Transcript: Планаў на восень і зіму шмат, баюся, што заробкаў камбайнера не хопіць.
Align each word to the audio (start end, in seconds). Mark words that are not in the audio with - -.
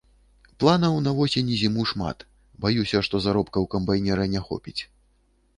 Планаў 0.61 0.95
на 1.07 1.11
восень 1.19 1.51
і 1.57 1.57
зіму 1.63 1.85
шмат, 1.91 2.25
баюся, 2.65 3.05
што 3.09 3.15
заробкаў 3.27 3.71
камбайнера 3.75 4.29
не 4.33 4.41
хопіць. 4.49 4.79